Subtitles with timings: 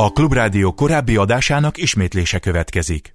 [0.00, 3.12] A Klubrádió korábbi adásának ismétlése következik.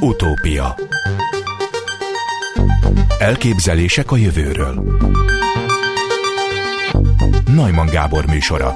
[0.00, 0.74] Utópia
[3.18, 4.98] Elképzelések a jövőről
[7.54, 8.72] Najman Gábor műsora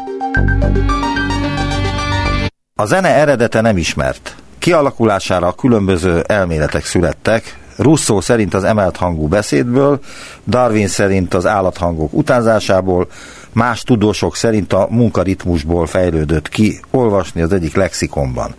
[2.75, 4.37] A zene eredete nem ismert.
[4.59, 10.01] Kialakulására a különböző elméletek születtek, Russo szerint az emelt hangú beszédből,
[10.47, 13.09] Darwin szerint az állathangok utánzásából,
[13.53, 18.55] más tudósok szerint a munkaritmusból fejlődött ki, olvasni az egyik lexikonban.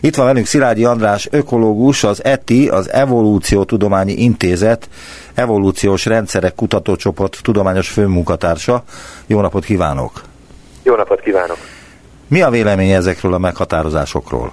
[0.00, 4.88] Itt van velünk Szilágyi András, ökológus, az ETI, az Evolúció Tudományi Intézet,
[5.34, 8.82] Evolúciós Rendszerek Kutatócsoport tudományos főmunkatársa.
[9.26, 10.22] Jó napot kívánok!
[10.82, 11.58] Jó napot kívánok!
[12.28, 14.52] Mi a vélemény ezekről a meghatározásokról?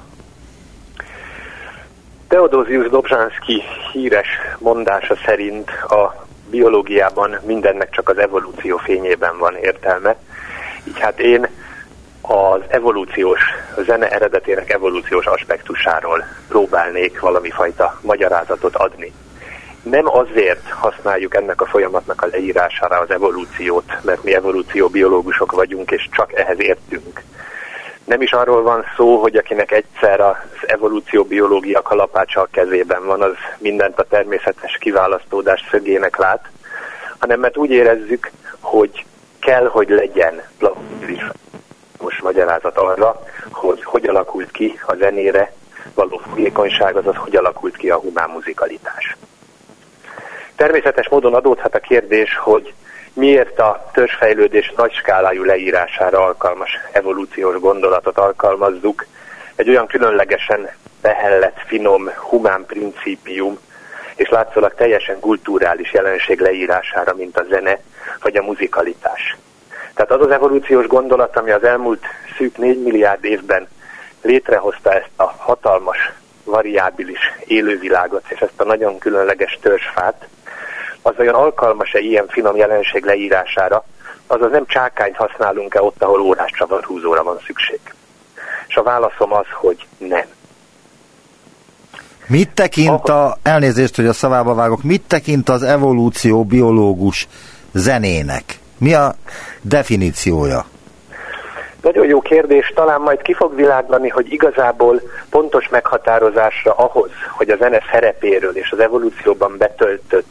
[2.28, 4.28] Teodosius Dobzsánszki híres
[4.60, 6.23] mondása szerint a
[6.54, 10.16] biológiában mindennek csak az evolúció fényében van értelme.
[10.88, 11.48] Így hát én
[12.22, 13.42] az evolúciós,
[13.78, 19.14] a zene eredetének evolúciós aspektusáról próbálnék valami fajta magyarázatot adni.
[19.84, 26.10] Nem azért használjuk ennek a folyamatnak a leírására az evolúciót, mert mi evolúcióbiológusok vagyunk, és
[26.12, 27.23] csak ehhez értünk,
[28.06, 33.34] nem is arról van szó, hogy akinek egyszer az evolúcióbiológia kalapácsa a kezében van, az
[33.58, 36.50] mindent a természetes kiválasztódás szögének lát,
[37.18, 39.06] hanem mert úgy érezzük, hogy
[39.40, 40.42] kell, hogy legyen
[42.02, 45.54] most magyarázat arra, hogy hogy alakult ki a zenére
[45.94, 49.17] való fogékonyság, azaz hogy alakult ki a humán muzikalitás.
[50.56, 52.73] Természetes módon adódhat a kérdés, hogy
[53.14, 59.05] miért a törzsfejlődés nagy skálájú leírására alkalmas evolúciós gondolatot alkalmazzuk,
[59.55, 60.70] egy olyan különlegesen
[61.02, 63.59] behellett, finom, humán principium,
[64.16, 67.80] és látszólag teljesen kulturális jelenség leírására, mint a zene
[68.22, 69.38] vagy a muzikalitás.
[69.94, 72.05] Tehát az az evolúciós gondolat, ami az elmúlt
[72.38, 73.67] szűk 4 milliárd évben
[74.22, 76.11] létrehozta ezt a hatalmas,
[76.44, 80.27] variábilis élővilágot és ezt a nagyon különleges törzsfát,
[81.03, 83.83] az olyan alkalmas-e ilyen finom jelenség leírására,
[84.27, 87.80] azaz nem csákányt használunk-e ott, ahol órás csavarhúzóra van szükség.
[88.67, 90.25] És a válaszom az, hogy nem.
[92.27, 97.27] Mit tekint a, elnézést, hogy a szavába vágok, mit tekint az evolúció biológus
[97.73, 98.43] zenének?
[98.77, 99.15] Mi a
[99.61, 100.65] definíciója?
[101.81, 107.55] Nagyon jó kérdés, talán majd ki fog világlani, hogy igazából pontos meghatározásra ahhoz, hogy a
[107.55, 110.27] zene szerepéről és az evolúcióban betöltött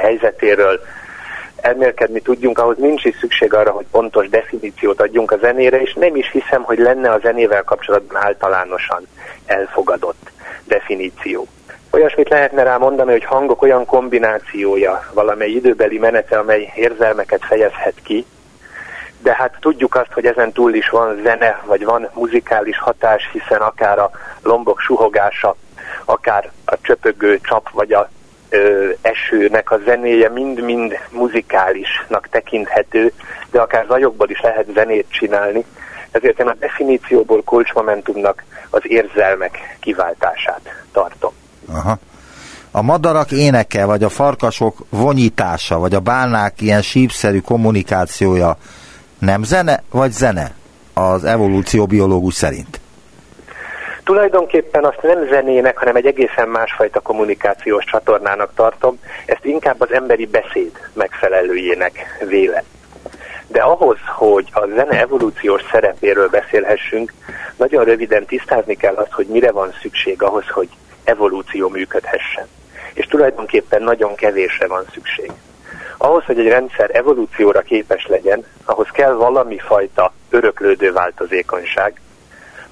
[0.00, 0.80] helyzetéről
[1.56, 6.16] elmélkedni tudjunk, ahhoz nincs is szükség arra, hogy pontos definíciót adjunk a zenére, és nem
[6.16, 9.06] is hiszem, hogy lenne a zenével kapcsolatban általánosan
[9.46, 10.30] elfogadott
[10.64, 11.46] definíció.
[11.90, 18.26] Olyasmit lehetne rá mondani, hogy hangok olyan kombinációja, valamely időbeli menete, amely érzelmeket fejezhet ki,
[19.22, 23.60] de hát tudjuk azt, hogy ezen túl is van zene, vagy van muzikális hatás, hiszen
[23.60, 24.10] akár a
[24.42, 25.56] lombok suhogása,
[26.04, 28.10] akár a csöpögő csap, vagy a
[29.00, 33.12] esőnek a zenéje mind-mind muzikálisnak tekinthető,
[33.50, 35.64] de akár zajokból is lehet zenét csinálni.
[36.10, 40.60] Ezért én a definícióból kulcsmomentumnak az érzelmek kiváltását
[40.92, 41.32] tartom.
[41.72, 41.98] Aha.
[42.70, 48.56] A madarak éneke, vagy a farkasok vonyítása, vagy a bálnák ilyen sípszerű kommunikációja
[49.18, 50.54] nem zene, vagy zene
[50.94, 52.80] az evolúció biológus szerint?
[54.04, 60.26] Tulajdonképpen azt nem zenének, hanem egy egészen másfajta kommunikációs csatornának tartom, ezt inkább az emberi
[60.26, 62.64] beszéd megfelelőjének véle.
[63.46, 67.12] De ahhoz, hogy a zene evolúciós szerepéről beszélhessünk,
[67.56, 70.68] nagyon röviden tisztázni kell azt, hogy mire van szükség ahhoz, hogy
[71.04, 72.46] evolúció működhessen.
[72.94, 75.30] És tulajdonképpen nagyon kevésre van szükség
[76.02, 82.00] ahhoz, hogy egy rendszer evolúcióra képes legyen, ahhoz kell valami fajta öröklődő változékonyság,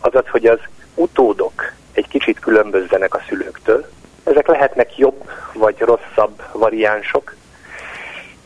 [0.01, 0.59] azaz, hogy az
[1.01, 3.87] utódok egy kicsit különbözzenek a szülőktől.
[4.25, 7.35] Ezek lehetnek jobb vagy rosszabb variánsok,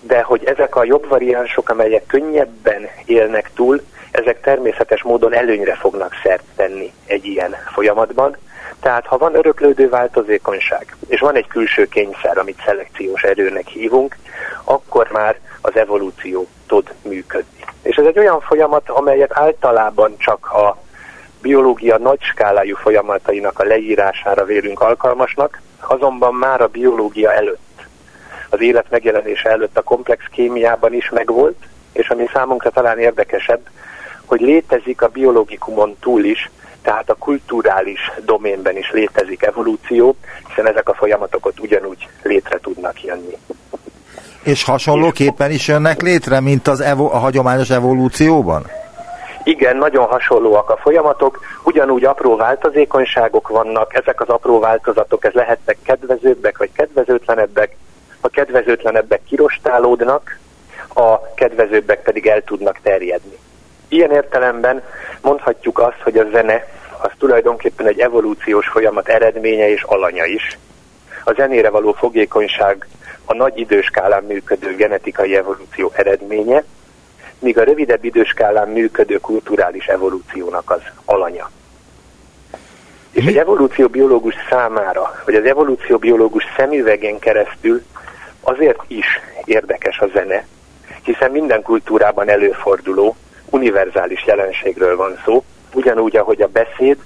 [0.01, 6.13] de hogy ezek a jobb variánsok, amelyek könnyebben élnek túl, ezek természetes módon előnyre fognak
[6.23, 8.37] szert tenni egy ilyen folyamatban.
[8.81, 14.17] Tehát ha van öröklődő változékonyság, és van egy külső kényszer, amit szelekciós erőnek hívunk,
[14.65, 17.65] akkor már az evolúció tud működni.
[17.83, 20.84] És ez egy olyan folyamat, amelyet általában csak a
[21.45, 27.87] biológia nagy skálájú folyamatainak a leírására vélünk alkalmasnak, azonban már a biológia előtt,
[28.51, 31.57] az élet megjelenése előtt a komplex kémiában is megvolt,
[31.93, 33.61] és ami számunkra talán érdekesebb,
[34.25, 36.51] hogy létezik a biológikumon túl is,
[36.83, 40.17] tehát a kulturális doménben is létezik evolúció,
[40.49, 43.37] hiszen ezek a folyamatok ott ugyanúgy létre tudnak jönni.
[44.43, 48.84] És hasonlóképpen is jönnek létre, mint az evo- a hagyományos evolúcióban?
[49.45, 55.77] Igen, nagyon hasonlóak a folyamatok, ugyanúgy apró változékonyságok vannak, ezek az apró változatok, ez lehetnek
[55.83, 57.77] kedvezőbbek vagy kedvezőtlenebbek,
[58.21, 60.39] a kedvezőtlenebbek kirostálódnak,
[60.95, 63.39] a kedvezőbbek pedig el tudnak terjedni.
[63.89, 64.83] Ilyen értelemben
[65.21, 66.67] mondhatjuk azt, hogy a zene
[67.03, 70.59] az tulajdonképpen egy evolúciós folyamat eredménye és alanya is.
[71.25, 72.87] A zenére való fogékonyság
[73.25, 76.65] a nagy időskálán működő genetikai evolúció eredménye,
[77.39, 81.51] míg a rövidebb időskálán működő kulturális evolúciónak az alanya.
[83.11, 87.83] És egy evolúcióbiológus számára, vagy az evolúcióbiológus szemüvegen keresztül
[88.41, 89.07] azért is
[89.45, 90.47] érdekes a zene,
[91.03, 93.17] hiszen minden kultúrában előforduló,
[93.51, 96.97] univerzális jelenségről van szó, ugyanúgy, ahogy a beszéd,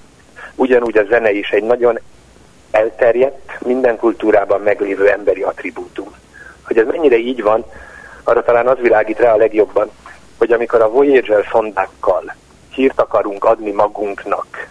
[0.54, 1.98] ugyanúgy a zene is egy nagyon
[2.70, 6.14] elterjedt, minden kultúrában meglévő emberi attribútum.
[6.62, 7.64] Hogy ez mennyire így van,
[8.24, 9.90] arra talán az világít rá a legjobban,
[10.38, 12.34] hogy amikor a Voyager szondákkal
[12.70, 14.68] hírt akarunk adni magunknak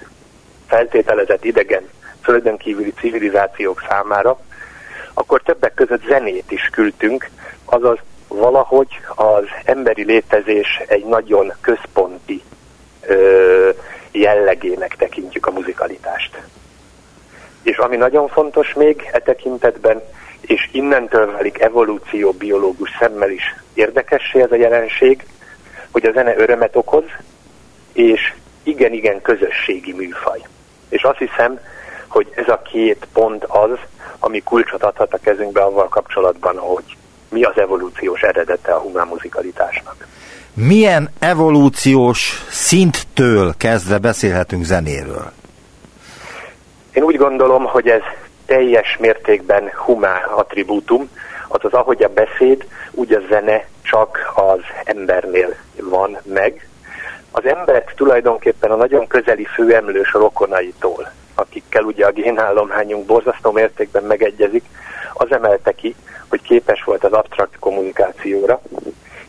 [0.68, 1.90] feltételezett idegen,
[2.22, 4.40] földön kívüli civilizációk számára,
[5.14, 7.30] akkor többek között zenét is küldtünk,
[7.66, 7.98] azaz
[8.28, 12.44] valahogy az emberi létezés egy nagyon központi
[13.02, 13.70] ö,
[14.12, 16.42] jellegének tekintjük a muzikalitást.
[17.62, 20.02] És ami nagyon fontos még e tekintetben,
[20.42, 25.26] és innentől válik evolúció biológus szemmel is érdekessé ez a jelenség,
[25.98, 27.04] hogy a zene örömet okoz,
[27.94, 28.34] és
[28.64, 30.40] igen-igen közösségi műfaj.
[30.90, 31.60] És azt hiszem,
[32.08, 33.78] hogy ez a két pont az,
[34.20, 36.84] ami kulcsot adhat a kezünkbe avval kapcsolatban, hogy
[37.30, 40.08] mi az evolúciós eredete a humán muzikalitásnak.
[40.54, 45.32] Milyen evolúciós szinttől kezdve beszélhetünk zenéről?
[46.94, 48.02] Én úgy gondolom, hogy ez
[48.46, 51.10] teljes mértékben humán attribútum,
[51.48, 56.68] azaz ahogy a beszéd, úgy a zene csak az embernél van meg.
[57.32, 64.64] Az embert tulajdonképpen a nagyon közeli főemlős rokonaitól, akikkel ugye a génállományunk borzasztó mértékben megegyezik,
[65.14, 65.96] az emelte ki,
[66.28, 68.62] hogy képes volt az absztrakt kommunikációra,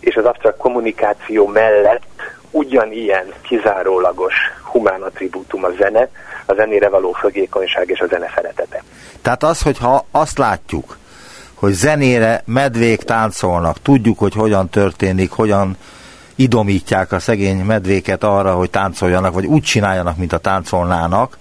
[0.00, 2.02] és az absztrakt kommunikáció mellett
[2.50, 6.08] ugyanilyen kizárólagos humán attribútum a zene,
[6.46, 8.82] a zenére való fogékonyság és a zene szeretete.
[9.22, 10.96] Tehát az, hogyha azt látjuk,
[11.58, 15.76] hogy zenére medvék táncolnak, tudjuk, hogy hogyan történik, hogyan
[16.34, 21.36] idomítják a szegény medvéket arra, hogy táncoljanak, vagy úgy csináljanak, mint a táncolnának,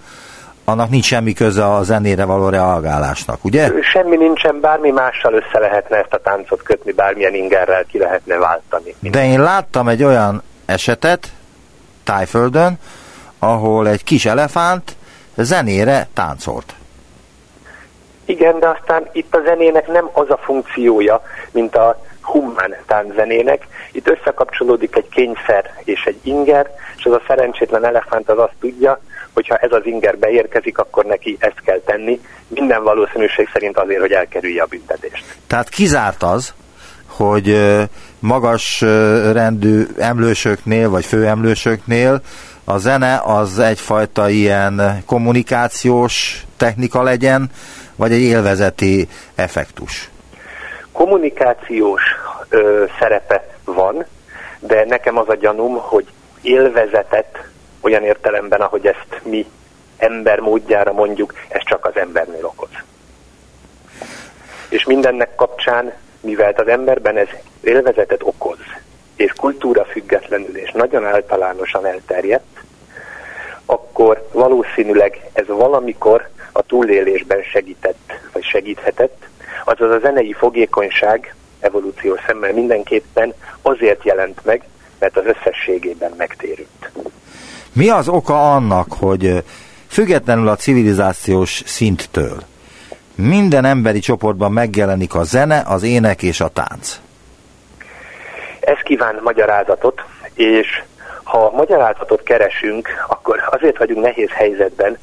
[0.64, 3.70] annak nincs semmi köze a zenére való reagálásnak, ugye?
[3.92, 8.94] Semmi nincsen, bármi mással össze lehetne ezt a táncot kötni, bármilyen ingerrel ki lehetne váltani.
[9.00, 11.32] De én láttam egy olyan esetet
[12.04, 12.78] Tájföldön,
[13.38, 14.96] ahol egy kis elefánt
[15.36, 16.74] zenére táncolt.
[18.28, 23.66] Igen, de aztán itt a zenének nem az a funkciója, mint a humán tánczenének.
[23.92, 29.00] Itt összekapcsolódik egy kényszer és egy inger, és az a szerencsétlen elefánt az azt tudja,
[29.34, 34.12] hogyha ez az inger beérkezik, akkor neki ezt kell tenni, minden valószínűség szerint azért, hogy
[34.12, 35.24] elkerülje a büntetést.
[35.46, 36.54] Tehát kizárt az,
[37.06, 37.76] hogy
[38.18, 38.80] magas
[39.32, 42.20] rendű emlősöknél, vagy főemlősöknél
[42.64, 47.50] a zene az egyfajta ilyen kommunikációs technika legyen,
[47.98, 50.10] vagy egy élvezeti effektus?
[50.92, 52.02] Kommunikációs
[52.48, 54.06] ö, szerepe van,
[54.58, 56.06] de nekem az a gyanúm, hogy
[56.42, 57.48] élvezetet
[57.80, 59.46] olyan értelemben, ahogy ezt mi
[59.96, 62.70] ember módjára mondjuk, ez csak az embernél okoz.
[64.68, 67.28] És mindennek kapcsán, mivel az emberben ez
[67.60, 68.58] élvezetet okoz,
[69.16, 72.62] és kultúra függetlenül és nagyon általánosan elterjedt,
[73.66, 79.28] akkor valószínűleg ez valamikor a túlélésben segített, vagy segíthetett,
[79.64, 84.62] azaz a zenei fogékonyság evolúciós szemmel mindenképpen azért jelent meg,
[84.98, 86.90] mert az összességében megtérült.
[87.72, 89.44] Mi az oka annak, hogy
[89.88, 92.42] függetlenül a civilizációs szinttől
[93.14, 97.00] minden emberi csoportban megjelenik a zene, az ének és a tánc?
[98.60, 100.02] Ez kíván magyarázatot,
[100.34, 100.82] és
[101.22, 104.98] ha magyarázatot keresünk, akkor azért vagyunk nehéz helyzetben,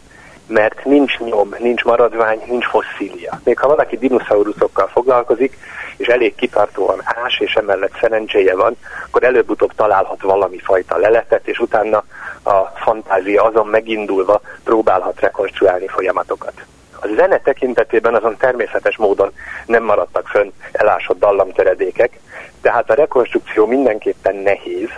[0.48, 3.40] mert nincs nyom, nincs maradvány, nincs fosszília.
[3.44, 5.58] Még ha valaki dinoszauruszokkal foglalkozik,
[5.98, 11.60] és elég kitartóan ás, és emellett szerencséje van, akkor előbb-utóbb találhat valami fajta leletet, és
[11.60, 12.04] utána
[12.44, 16.54] a fantázia azon megindulva próbálhat rekonstruálni folyamatokat.
[17.02, 19.32] A zene tekintetében azon természetes módon
[19.66, 22.20] nem maradtak fönn elásott dallamtöredékek,
[22.62, 24.90] tehát a rekonstrukció mindenképpen nehéz,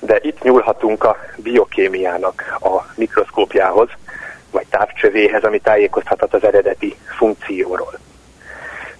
[0.00, 3.88] de itt nyúlhatunk a biokémiának a mikroszkópjához,
[4.54, 7.98] vagy távcsövéhez, ami tájékoztathat az eredeti funkcióról.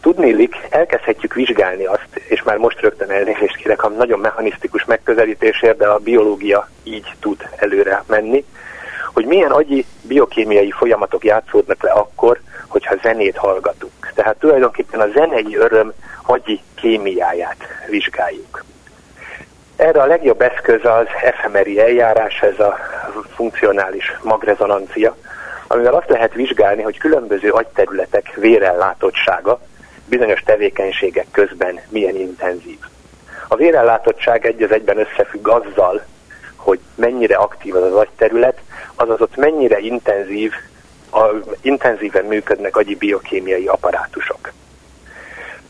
[0.00, 5.86] Tudnélik, elkezdhetjük vizsgálni azt, és már most rögtön elnézést kérek a nagyon mechanisztikus megközelítésért, de
[5.86, 8.44] a biológia így tud előre menni,
[9.12, 14.12] hogy milyen agyi biokémiai folyamatok játszódnak le akkor, hogyha zenét hallgatunk.
[14.14, 15.92] Tehát tulajdonképpen a zenei öröm
[16.22, 17.58] agyi kémiáját
[17.88, 18.64] vizsgáljuk.
[19.76, 22.78] Erre a legjobb eszköz az efemeri eljárás, ez a
[23.34, 25.16] funkcionális magrezonancia,
[25.66, 29.60] amivel azt lehet vizsgálni, hogy különböző agyterületek vérellátottsága
[30.08, 32.78] bizonyos tevékenységek közben milyen intenzív.
[33.48, 36.02] A vérellátottság egy az egyben összefügg azzal,
[36.56, 38.58] hogy mennyire aktív az az agyterület,
[38.94, 40.52] azaz ott mennyire intenzív,
[41.10, 41.24] a,
[41.60, 44.52] intenzíven működnek agyi biokémiai apparátusok.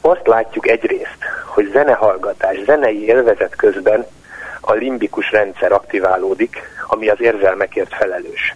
[0.00, 4.06] Azt látjuk egyrészt, hogy zenehallgatás, zenei élvezet közben
[4.60, 8.54] a limbikus rendszer aktiválódik, ami az érzelmekért felelős.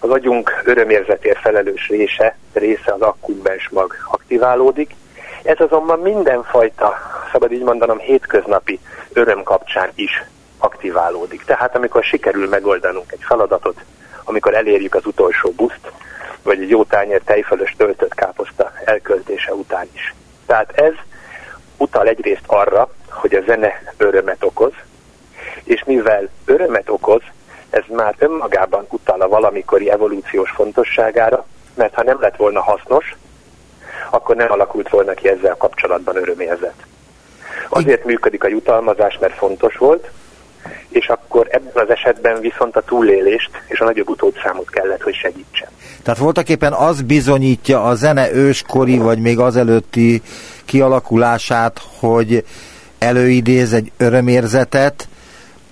[0.00, 4.94] Az agyunk örömérzetért felelős része, része az akkumbens mag aktiválódik,
[5.42, 6.96] ez azonban mindenfajta,
[7.32, 8.80] szabad így mondanom, hétköznapi
[9.12, 10.24] öröm kapcsán is
[10.58, 11.44] aktiválódik.
[11.44, 13.80] Tehát amikor sikerül megoldanunk egy feladatot,
[14.24, 15.92] amikor elérjük az utolsó buszt,
[16.42, 20.14] vagy egy jó tányér tejfölös töltött káposzta elköltése után is.
[20.46, 20.92] Tehát ez
[21.76, 24.72] utal egyrészt arra, hogy a zene örömet okoz,
[25.64, 27.22] és mivel örömet okoz,
[27.76, 33.16] ez már önmagában utal a valamikori evolúciós fontosságára, mert ha nem lett volna hasznos,
[34.10, 36.74] akkor nem alakult volna ki ezzel kapcsolatban örömérzet.
[37.68, 40.10] Azért működik a jutalmazás, mert fontos volt,
[40.88, 45.68] és akkor ebben az esetben viszont a túlélést és a nagyobb utódszámot kellett, hogy segítsen.
[46.02, 50.22] Tehát voltak éppen az bizonyítja a zene őskori, vagy még az előtti
[50.64, 52.44] kialakulását, hogy
[52.98, 55.08] előidéz egy örömérzetet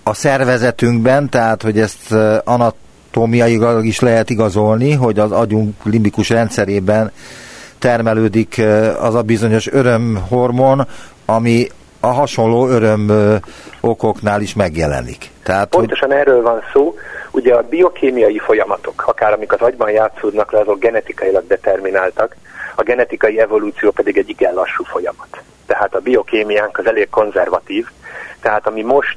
[0.05, 2.13] a szervezetünkben, tehát hogy ezt
[2.45, 7.13] anatómiailag is lehet igazolni, hogy az agyunk limbikus rendszerében
[7.79, 8.63] termelődik
[9.01, 10.87] az a bizonyos örömhormon,
[11.25, 11.67] ami
[12.01, 13.11] a hasonló öröm
[13.81, 15.31] okoknál is megjelenik.
[15.43, 16.19] Tehát, Pontosan hogy...
[16.19, 16.95] erről van szó.
[17.31, 22.37] Ugye a biokémiai folyamatok, akár amik az agyban játszódnak le, azok genetikailag determináltak,
[22.75, 25.43] a genetikai evolúció pedig egy igen lassú folyamat.
[25.67, 27.87] Tehát a biokémiánk az elég konzervatív,
[28.41, 29.17] tehát ami most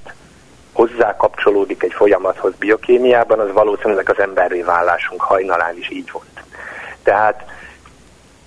[0.77, 6.43] hozzá kapcsolódik egy folyamathoz biokémiában, az valószínűleg az emberré válásunk hajnalán is így volt.
[7.03, 7.45] Tehát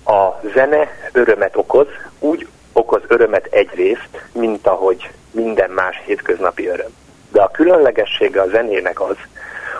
[0.05, 1.87] a zene örömet okoz,
[2.19, 6.95] úgy okoz örömet egyrészt, mint ahogy minden más hétköznapi öröm.
[7.31, 9.15] De a különlegessége a zenének az,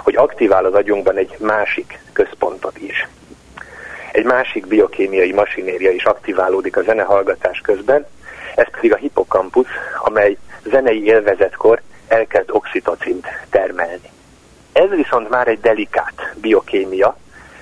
[0.03, 3.08] hogy aktivál az agyunkban egy másik központot is.
[4.12, 8.05] Egy másik biokémiai masinéria is aktiválódik a zenehallgatás közben,
[8.55, 9.67] ez pedig a hipokampusz,
[10.03, 11.81] amely zenei élvezetkor
[12.12, 14.10] elkezd oxitocint termelni.
[14.74, 17.18] Ez viszont már egy delikát biokémia,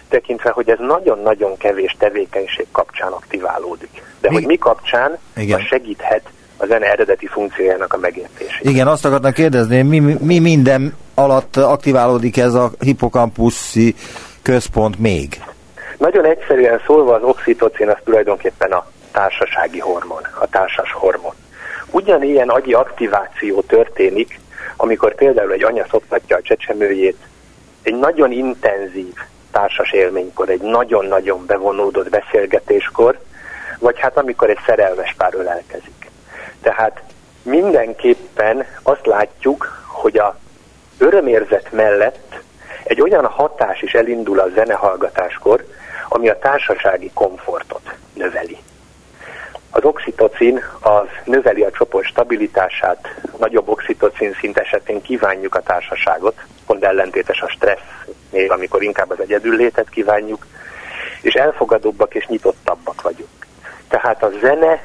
[0.10, 4.04] tekintve, hogy ez nagyon-nagyon kevés tevékenység kapcsán aktiválódik.
[4.22, 4.36] De mi?
[4.36, 5.60] hogy mi kapcsán, Igen.
[5.60, 8.64] az segíthet a zene eredeti funkciójának a megértését.
[8.64, 13.96] Igen, azt akartam kérdezni, mi, mi minden alatt aktiválódik ez a hipokampuszi
[14.42, 15.42] központ még?
[15.98, 21.34] Nagyon egyszerűen szólva az oxitocin az tulajdonképpen a társasági hormon, a társas hormon.
[21.92, 24.40] Ugyanilyen agyi aktiváció történik,
[24.76, 27.18] amikor például egy anya szoptatja a csecsemőjét,
[27.82, 29.14] egy nagyon intenzív
[29.52, 33.20] társas élménykor, egy nagyon-nagyon bevonódott beszélgetéskor,
[33.80, 36.12] vagy hát amikor egy szerelmes pár ölelkezik.
[36.62, 37.02] Tehát
[37.44, 40.38] mindenképpen azt látjuk, hogy a
[40.98, 42.40] örömérzet mellett
[42.84, 45.66] egy olyan hatás is elindul a zenehallgatáskor,
[46.10, 48.58] ami a társasági komfortot növeli.
[49.70, 53.08] Az oxitocin az növeli a csoport stabilitását,
[53.38, 59.90] nagyobb oxitocin szint esetén kívánjuk a társaságot, pont ellentétes a stressz, amikor inkább az egyedüllétet
[59.90, 60.46] kívánjuk,
[61.22, 63.30] és elfogadóbbak és nyitottabbak vagyunk.
[63.88, 64.84] Tehát a zene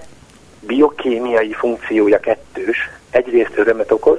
[0.61, 4.19] biokémiai funkciója kettős, egyrészt örömet okoz,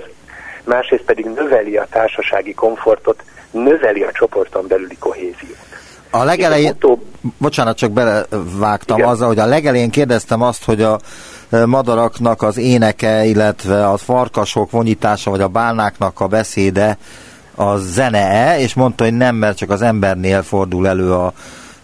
[0.64, 5.85] másrészt pedig növeli a társasági komfortot, növeli a csoporton belüli kohéziót.
[6.10, 7.02] A legelején, utóbb...
[7.38, 9.10] bocsánat, csak belevágtam Igen.
[9.10, 11.00] azzal, hogy a legelején kérdeztem azt, hogy a
[11.50, 16.98] e, madaraknak az éneke, illetve a farkasok vonyítása, vagy a bálnáknak a beszéde
[17.56, 21.34] a zene-e, és mondta, hogy nem, mert csak az embernél fordul elő a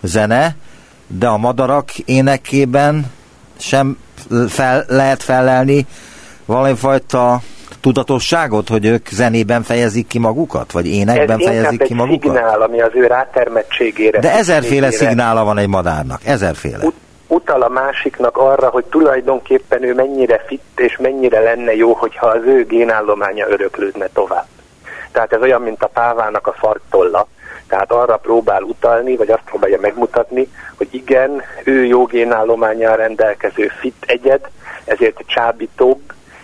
[0.01, 0.55] zene,
[1.07, 3.11] de a madarak énekében
[3.57, 3.97] sem
[4.47, 5.85] fel, lehet felelni
[6.45, 7.41] valamifajta
[7.81, 12.35] tudatosságot, hogy ők zenében fejezik ki magukat, vagy énekben Ez fejezik ki magukat?
[12.35, 14.19] Szignál, ami az ő rátermettségére.
[14.19, 16.85] De ezerféle szignála van egy madárnak, ezerféle.
[16.85, 22.27] Ut- utal a másiknak arra, hogy tulajdonképpen ő mennyire fit és mennyire lenne jó, hogyha
[22.27, 24.45] az ő génállománya öröklődne tovább.
[25.11, 27.27] Tehát ez olyan, mint a pávának a farktolla.
[27.67, 30.47] Tehát arra próbál utalni, vagy azt próbálja megmutatni,
[30.77, 34.41] hogy igen, ő jó génállományjal rendelkező fit egyed,
[34.85, 36.01] ezért csábítóbb,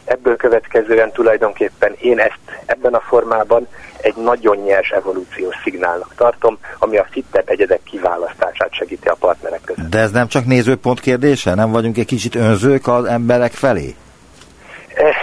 [0.08, 3.68] ebből következően tulajdonképpen én ezt ebben a formában
[4.02, 9.90] egy nagyon nyers evolúciós szignálnak tartom, ami a fittebb egyedek kiválasztását segíti a partnerek között.
[9.90, 11.54] De ez nem csak nézőpont kérdése?
[11.54, 13.96] Nem vagyunk egy kicsit önzők az emberek felé?
[14.94, 15.16] Eh,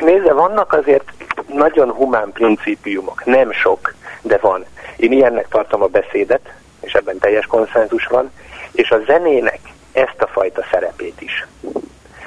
[0.00, 1.12] nézze, vannak azért
[1.46, 4.64] nagyon humán principiumok, nem sok, de van.
[4.96, 8.30] Én ilyennek tartom a beszédet, és ebben teljes konszenzus van,
[8.72, 9.60] és a zenének
[9.92, 11.46] ezt a fajta szerepét is.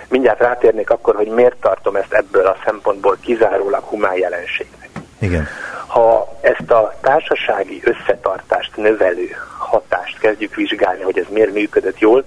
[0.09, 4.89] Mindjárt rátérnék akkor, hogy miért tartom ezt ebből a szempontból kizárólag humán jelenségnek.
[5.19, 5.47] Igen.
[5.87, 12.23] Ha ezt a társasági összetartást növelő hatást kezdjük vizsgálni, hogy ez miért működött jól,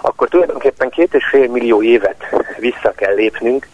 [0.00, 2.24] akkor tulajdonképpen két és fél millió évet
[2.58, 3.68] vissza kell lépnünk,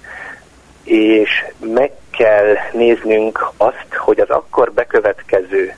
[0.84, 5.76] és meg kell néznünk azt, hogy az akkor bekövetkező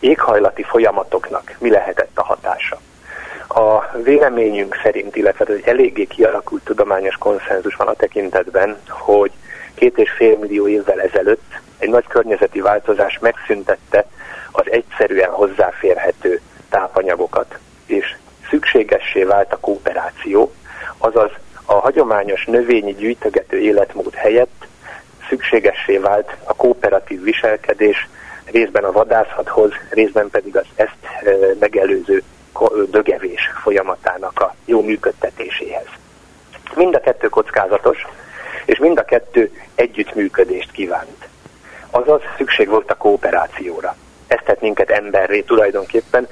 [0.00, 2.78] éghajlati folyamatoknak mi lehetett a hatása.
[3.58, 9.30] A véleményünk szerint, illetve egy eléggé kialakult tudományos konszenzus van a tekintetben, hogy
[9.74, 14.06] két és fél millió évvel ezelőtt egy nagy környezeti változás megszüntette
[14.50, 18.16] az egyszerűen hozzáférhető tápanyagokat, és
[18.50, 20.52] szükségessé vált a kooperáció,
[20.98, 21.30] azaz
[21.64, 24.66] a hagyományos növényi gyűjtögető életmód helyett
[25.28, 28.08] szükségessé vált a kooperatív viselkedés,
[28.44, 30.96] részben a vadászathoz, részben pedig az ezt
[31.58, 32.22] megelőző
[32.90, 35.86] dögevés folyamatának a jó működtetéséhez.
[36.74, 38.06] Mind a kettő kockázatos,
[38.64, 41.28] és mind a kettő együttműködést kívánt.
[41.90, 43.96] Azaz szükség volt a kooperációra.
[44.26, 46.28] Ez tett minket emberré tulajdonképpen,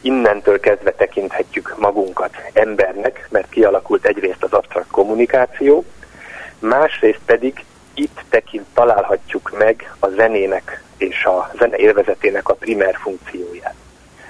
[0.00, 5.84] innentől kezdve tekinthetjük magunkat embernek, mert kialakult egyrészt az absztrakt kommunikáció,
[6.58, 13.74] másrészt pedig itt tekint találhatjuk meg a zenének és a zene élvezetének a primer funkcióját.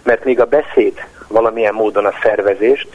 [0.02, 2.88] Mert még a beszéd valamilyen módon a szervezést,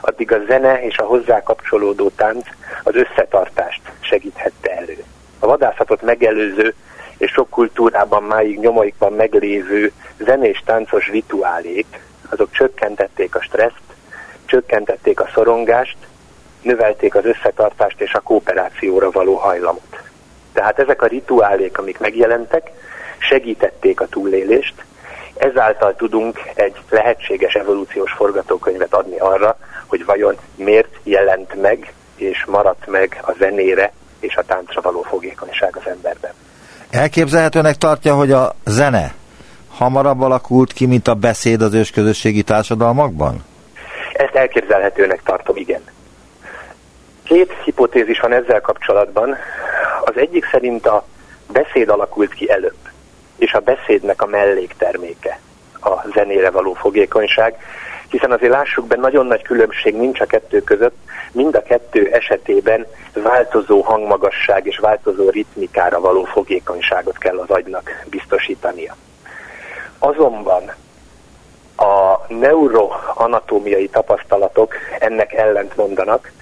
[0.00, 2.46] addig a zene és a hozzá kapcsolódó tánc
[2.82, 5.04] az összetartást segíthette elő.
[5.38, 6.74] A vadászatot megelőző
[7.18, 11.86] és sok kultúrában máig nyomaikban meglévő zenés táncos rituálék,
[12.30, 13.82] azok csökkentették a stresszt,
[14.44, 15.96] csökkentették a szorongást,
[16.62, 20.02] növelték az összetartást és a kooperációra való hajlamot.
[20.52, 22.70] Tehát ezek a rituálék, amik megjelentek,
[23.18, 24.84] segítették a túlélést,
[25.36, 32.86] ezáltal tudunk egy lehetséges evolúciós forgatókönyvet adni arra, hogy vajon miért jelent meg és maradt
[32.86, 36.32] meg a zenére és a táncra való fogékonyság az emberben.
[36.90, 39.14] Elképzelhetőnek tartja, hogy a zene
[39.70, 43.44] hamarabb alakult ki, mint a beszéd az ősközösségi társadalmakban?
[44.12, 45.82] Ezt elképzelhetőnek tartom, igen.
[47.22, 49.36] Két hipotézis van ezzel kapcsolatban.
[50.04, 51.04] Az egyik szerint a
[51.52, 52.76] beszéd alakult ki előbb,
[53.36, 55.38] és a beszédnek a mellékterméke
[55.80, 57.56] a zenére való fogékonyság,
[58.08, 60.96] hiszen azért lássuk be, nagyon nagy különbség nincs a kettő között,
[61.32, 68.96] mind a kettő esetében változó hangmagasság és változó ritmikára való fogékonyságot kell az agynak biztosítania.
[69.98, 70.72] Azonban
[71.76, 76.32] a neuroanatómiai tapasztalatok ennek ellent mondanak,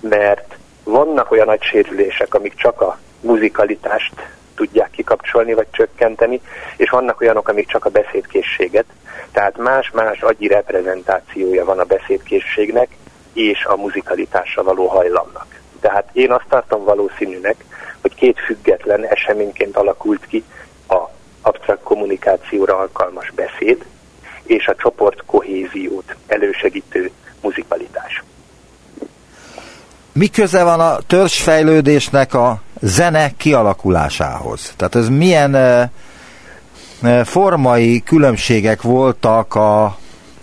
[0.00, 4.14] mert vannak olyan nagy sérülések, amik csak a muzikalitást
[4.56, 6.40] tudják kikapcsolni vagy csökkenteni,
[6.76, 8.84] és vannak olyanok, amik csak a beszédkészséget.
[9.32, 12.88] Tehát más-más agyi reprezentációja van a beszédkészségnek
[13.32, 15.46] és a muzikalitásra való hajlamnak.
[15.80, 17.64] Tehát én azt tartom valószínűnek,
[18.00, 20.44] hogy két független eseményként alakult ki
[20.88, 21.02] a
[21.40, 23.84] absztrakt kommunikációra alkalmas beszéd
[24.42, 28.22] és a csoport kohéziót elősegítő muzikalitás.
[30.18, 34.74] Mi köze van a törzsfejlődésnek a zene kialakulásához?
[34.76, 35.56] Tehát ez milyen
[37.24, 39.96] formai különbségek voltak a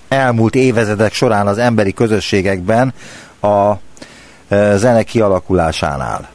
[0.08, 2.94] elmúlt évezredek során az emberi közösségekben
[3.42, 3.74] a
[4.74, 6.30] zene kialakulásánál?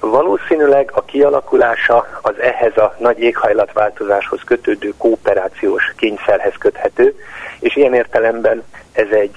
[0.00, 7.14] Valószínűleg a kialakulása az ehhez a nagy éghajlatváltozáshoz kötődő kooperációs kényszerhez köthető,
[7.60, 9.30] és ilyen értelemben ez egy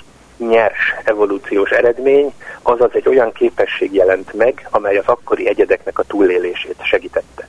[0.49, 6.83] nyers evolúciós eredmény, azaz egy olyan képesség jelent meg, amely az akkori egyedeknek a túlélését
[6.83, 7.45] segítette.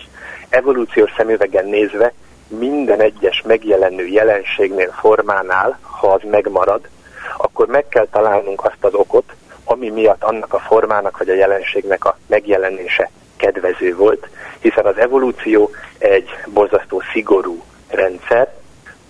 [0.48, 2.12] Evolúciós szemüvegen nézve
[2.48, 6.88] minden egyes megjelenő jelenségnél, formánál, ha az megmarad,
[7.36, 9.32] akkor meg kell találnunk azt az okot,
[9.64, 14.28] ami miatt annak a formának vagy a jelenségnek a megjelenése kedvező volt,
[14.58, 18.52] hiszen az evolúció egy borzasztó szigorú rendszer,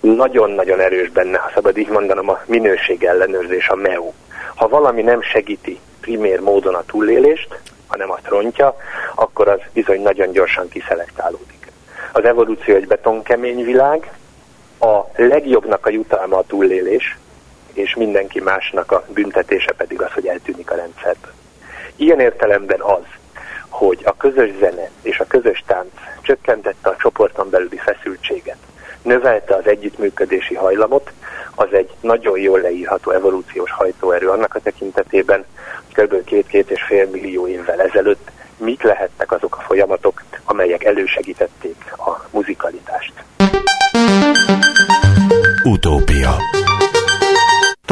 [0.02, 4.12] nagyon-nagyon erős benne, ha szabad így mondanom, a minőség ellenőrzés, a MEU.
[4.54, 8.76] Ha valami nem segíti primér módon a túlélést, hanem azt rontja,
[9.14, 11.72] akkor az bizony nagyon gyorsan kiszelektálódik.
[12.12, 14.12] Az evolúció egy betonkemény világ,
[14.80, 17.18] a legjobbnak a jutalma a túlélés,
[17.72, 21.32] és mindenki másnak a büntetése pedig az, hogy eltűnik a rendszerből.
[21.96, 23.04] Ilyen értelemben az,
[23.68, 28.56] hogy a közös zene és a közös tánc csökkentette a csoporton belüli feszültséget,
[29.02, 31.12] növelte az együttműködési hajlamot,
[31.54, 35.44] az egy nagyon jól leírható evolúciós hajtóerő annak a tekintetében,
[35.84, 36.24] hogy kb.
[36.24, 43.12] két-két és fél millió évvel ezelőtt mit lehettek azok a folyamatok, amelyek elősegítették a muzikalitást.
[45.64, 46.36] Utópia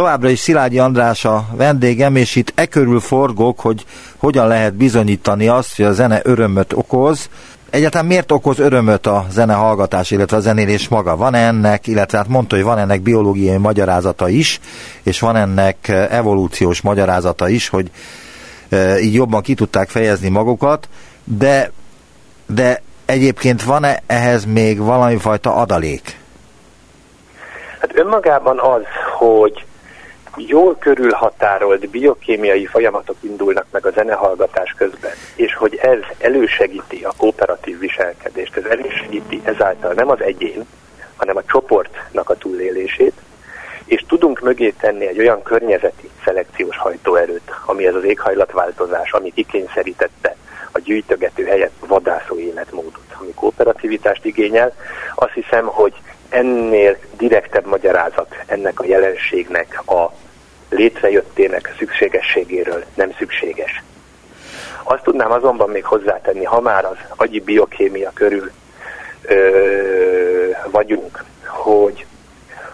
[0.01, 3.85] Továbbra is Szilágyi András a vendégem, és itt e körül forgok, hogy
[4.17, 7.29] hogyan lehet bizonyítani azt, hogy a zene örömöt okoz.
[7.71, 11.17] Egyáltalán miért okoz örömöt a zene hallgatás, illetve a zenélés maga?
[11.17, 14.61] Van ennek, illetve hát mondta, hogy van ennek biológiai magyarázata is,
[15.03, 17.91] és van ennek evolúciós magyarázata is, hogy
[18.69, 20.89] e, így jobban ki tudták fejezni magukat,
[21.25, 21.71] de,
[22.47, 26.19] de egyébként van-e ehhez még valami fajta adalék?
[27.81, 28.83] Hát önmagában az,
[29.19, 29.65] hogy
[30.37, 37.79] jól körülhatárolt biokémiai folyamatok indulnak meg a zenehallgatás közben, és hogy ez elősegíti a kooperatív
[37.79, 40.67] viselkedést, ez elősegíti ezáltal nem az egyén,
[41.17, 43.13] hanem a csoportnak a túlélését,
[43.85, 50.37] és tudunk mögé tenni egy olyan környezeti szelekciós hajtóerőt, ami ez az éghajlatváltozás, ami kikényszerítette
[50.73, 54.75] a gyűjtögető helyett vadászó életmódot, ami kooperativitást igényel,
[55.15, 55.93] azt hiszem, hogy
[56.31, 60.13] ennél direktebb magyarázat ennek a jelenségnek a
[60.69, 63.83] létrejöttének szükségességéről nem szükséges.
[64.83, 68.51] Azt tudnám azonban még hozzátenni, ha már az agyi biokémia körül
[69.23, 72.07] ö, vagyunk, hogy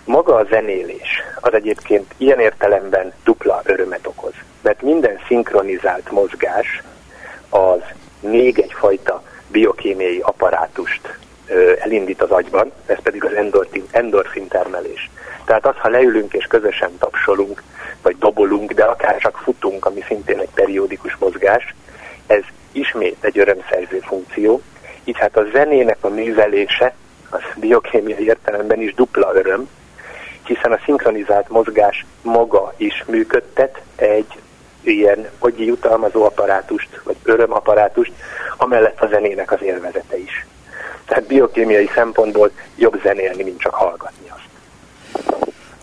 [0.04, 4.32] maga a zenélés az egyébként ilyen értelemben dupla örömet okoz.
[4.62, 6.82] Mert minden szinkronizált mozgás
[7.48, 7.80] az
[8.20, 11.18] még egyfajta biokémiai apparátust
[11.86, 15.10] elindít az agyban, ez pedig az endorfin, endorfin termelés.
[15.44, 17.62] Tehát az, ha leülünk és közösen tapsolunk,
[18.02, 21.74] vagy dobolunk, de akár csak futunk, ami szintén egy periódikus mozgás,
[22.26, 24.60] ez ismét egy örömszerző funkció,
[25.04, 26.94] így hát a zenének a művelése,
[27.30, 29.68] az biokémiai értelemben is dupla öröm,
[30.44, 34.32] hiszen a szinkronizált mozgás maga is működtet egy
[34.82, 38.12] ilyen agyi jutalmazó apparátust, vagy örömapparátust,
[38.56, 40.45] amellett a zenének az élvezete is.
[41.06, 44.44] Tehát biokémiai szempontból jobb zenélni, mint csak hallgatni azt.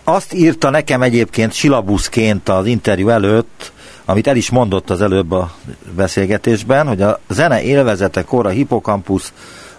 [0.04, 3.72] Azt írta nekem egyébként silabuszként az interjú előtt,
[4.04, 5.50] amit el is mondott az előbb a
[5.96, 9.32] beszélgetésben, hogy a zene élvezetekor a hipokampusz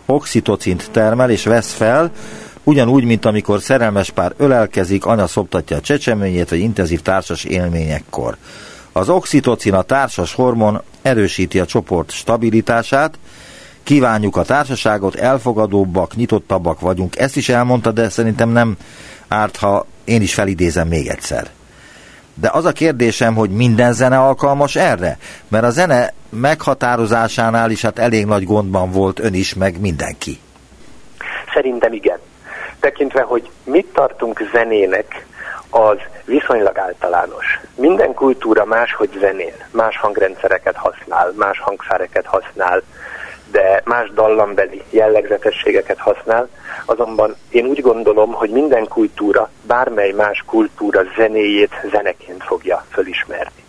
[0.06, 2.12] oxitocint termel és vesz fel,
[2.64, 8.38] ugyanúgy, mint amikor szerelmes pár ölelkezik, anya szoptatja a csecseményét, vagy intenzív társas élményekkor.
[8.92, 13.18] Az oxitocin, a társas hormon erősíti a csoport stabilitását,
[13.86, 17.18] kívánjuk a társaságot, elfogadóbbak, nyitottabbak vagyunk.
[17.18, 18.78] Ezt is elmondta, de szerintem nem
[19.28, 21.48] árt, ha én is felidézem még egyszer.
[22.34, 25.18] De az a kérdésem, hogy minden zene alkalmas erre?
[25.48, 30.40] Mert a zene meghatározásánál is hát elég nagy gondban volt ön is, meg mindenki.
[31.54, 32.18] Szerintem igen.
[32.80, 35.26] Tekintve, hogy mit tartunk zenének,
[35.70, 37.60] az viszonylag általános.
[37.76, 42.82] Minden kultúra máshogy zenél, más hangrendszereket használ, más hangszereket használ,
[43.52, 46.50] de más dallambeli jellegzetességeket használ,
[46.86, 53.64] azonban én úgy gondolom, hogy minden kultúra, bármely más kultúra zenéjét zeneként fogja fölismerni.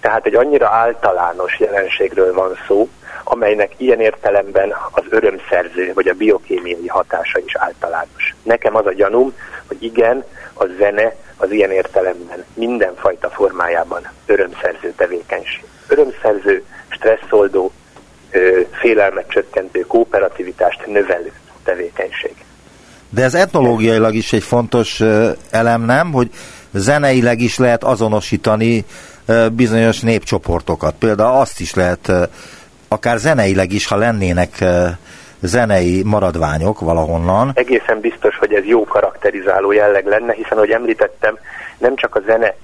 [0.00, 2.88] Tehát egy annyira általános jelenségről van szó,
[3.24, 8.34] amelynek ilyen értelemben az örömszerző vagy a biokémiai hatása is általános.
[8.42, 9.34] Nekem az a gyanúm,
[9.66, 10.24] hogy igen,
[10.54, 15.64] a zene az ilyen értelemben mindenfajta formájában örömszerző tevékenység.
[15.88, 17.72] Örömszerző, stresszoldó,
[18.80, 21.32] félelmet csökkentő, kooperativitást növelő
[21.64, 22.34] tevékenység.
[23.08, 25.00] De ez etnológiailag is egy fontos
[25.50, 26.12] elem, nem?
[26.12, 26.30] Hogy
[26.72, 28.84] zeneileg is lehet azonosítani
[29.52, 30.94] bizonyos népcsoportokat.
[30.98, 32.12] Például azt is lehet,
[32.88, 34.64] akár zeneileg is, ha lennének
[35.40, 37.50] zenei maradványok valahonnan.
[37.54, 41.38] Egészen biztos, hogy ez jó karakterizáló jelleg lenne, hiszen, ahogy említettem,
[41.78, 42.54] nem csak a zene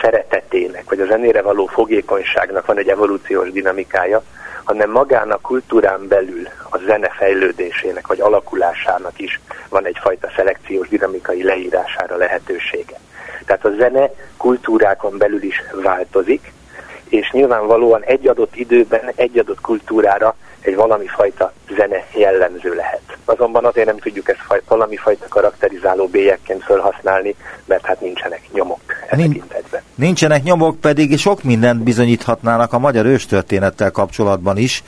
[0.00, 4.22] szeretetének, vagy a zenére való fogékonyságnak van egy evolúciós dinamikája,
[4.68, 11.42] hanem magán a kultúrán belül a zene fejlődésének vagy alakulásának is van egyfajta szelekciós dinamikai
[11.42, 13.00] leírására lehetősége.
[13.44, 16.52] Tehát a zene kultúrákon belül is változik,
[17.08, 23.02] és nyilvánvalóan egy adott időben, egy adott kultúrára egy valami fajta zene jellemző lehet.
[23.24, 28.80] Azonban azért nem tudjuk ezt faj, valami fajta karakterizáló bélyekként felhasználni, mert hát nincsenek nyomok
[29.08, 29.44] e Nin-
[29.94, 34.82] Nincsenek nyomok, pedig sok mindent bizonyíthatnának a magyar őstörténettel kapcsolatban is,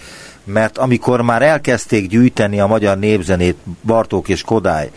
[0.45, 4.91] mert amikor már elkezdték gyűjteni a magyar népzenét Bartók és Kodály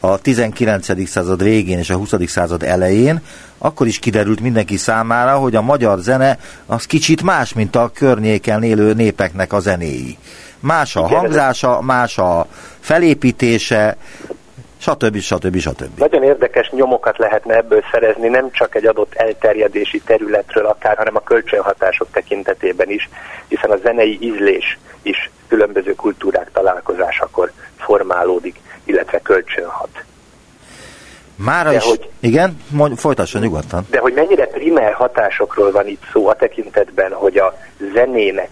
[0.00, 1.08] a 19.
[1.08, 2.14] század végén és a 20.
[2.26, 3.20] század elején,
[3.58, 8.62] akkor is kiderült mindenki számára, hogy a magyar zene az kicsit más, mint a környéken
[8.62, 10.18] élő népeknek a zenéi.
[10.60, 12.46] Más a hangzása, más a
[12.80, 13.96] felépítése,
[14.78, 15.18] stb.
[15.18, 15.56] stb.
[15.56, 15.98] stb.
[15.98, 21.22] Nagyon érdekes nyomokat lehetne ebből szerezni, nem csak egy adott elterjedési területről akár, hanem a
[21.22, 23.08] kölcsönhatások tekintetében is,
[23.48, 29.88] hiszen a zenei ízlés is különböző kultúrák találkozásakor formálódik, illetve kölcsönhat.
[31.36, 33.86] Mára is, hogy, igen, mondj, folytassa nyugodtan.
[33.90, 37.58] De hogy mennyire primer hatásokról van itt szó a tekintetben, hogy a
[37.92, 38.50] zenének,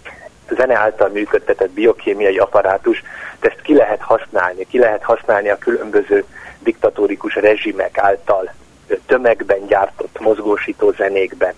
[0.49, 3.03] a zene által működtetett biokémiai apparátus,
[3.40, 6.25] ezt ki lehet használni, ki lehet használni a különböző
[6.59, 8.53] diktatórikus rezsimek által
[9.07, 11.55] tömegben gyártott mozgósító zenékben.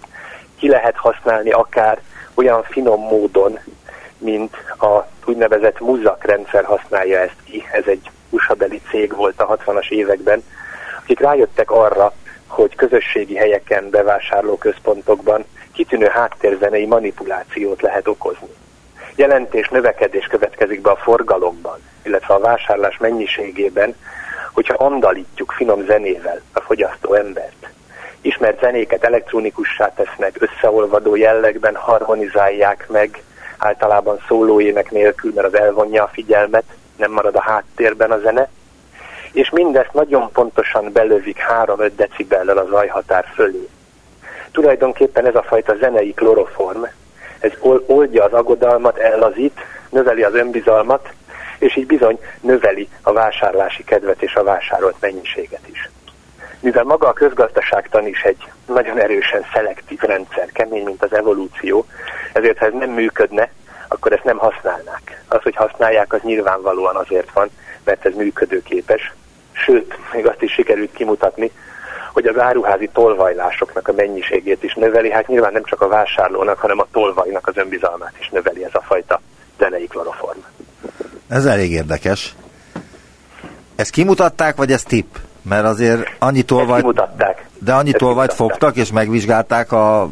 [0.58, 2.00] Ki lehet használni akár
[2.34, 3.58] olyan finom módon,
[4.18, 7.64] mint a úgynevezett muzak rendszer használja ezt ki.
[7.72, 8.56] Ez egy usa
[8.90, 10.44] cég volt a 60-as években,
[11.02, 12.12] akik rájöttek arra,
[12.46, 18.48] hogy közösségi helyeken, bevásárlóközpontokban kitűnő háttérzenei manipulációt lehet okozni.
[19.14, 23.94] Jelentés növekedés következik be a forgalomban, illetve a vásárlás mennyiségében,
[24.52, 27.68] hogyha andalítjuk finom zenével a fogyasztó embert.
[28.20, 33.22] Ismert zenéket elektronikussá tesznek, összeolvadó jellegben harmonizálják meg,
[33.58, 36.64] általában szólóének nélkül, mert az elvonja a figyelmet,
[36.98, 38.48] nem marad a háttérben a zene,
[39.32, 43.68] és mindezt nagyon pontosan belövik 3-5 decibellel a zajhatár fölé.
[44.52, 46.82] Tulajdonképpen ez a fajta zenei kloroform,
[47.38, 47.52] ez
[47.86, 51.08] oldja az aggodalmat, ellazít, növeli az önbizalmat,
[51.58, 55.90] és így bizony növeli a vásárlási kedvet és a vásárolt mennyiséget is.
[56.60, 61.86] Mivel maga a közgazdaságtan is egy nagyon erősen szelektív rendszer, kemény, mint az evolúció,
[62.32, 63.50] ezért ha ez nem működne,
[63.88, 65.22] akkor ezt nem használnák.
[65.28, 67.48] Az, hogy használják, az nyilvánvalóan azért van,
[67.84, 69.12] mert ez működőképes.
[69.52, 71.50] Sőt, még azt is sikerült kimutatni,
[72.12, 75.10] hogy az áruházi tolvajlásoknak a mennyiségét is növeli.
[75.10, 78.80] Hát nyilván nem csak a vásárlónak, hanem a tolvajnak az önbizalmát is növeli ez a
[78.80, 79.20] fajta
[79.58, 80.38] zenei kloroform.
[81.28, 82.34] Ez elég érdekes.
[83.76, 85.14] Ezt kimutatták, vagy ez tipp?
[85.48, 87.02] Mert azért annyi tolvajt...
[87.64, 90.08] De annyi tolvajt fogtak, és megvizsgálták a